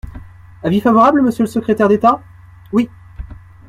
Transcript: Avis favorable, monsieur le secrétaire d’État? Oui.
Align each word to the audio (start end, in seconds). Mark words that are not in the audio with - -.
Avis 0.63 0.81
favorable, 0.81 1.21
monsieur 1.21 1.43
le 1.43 1.47
secrétaire 1.47 1.87
d’État? 1.87 2.23
Oui. 2.73 2.89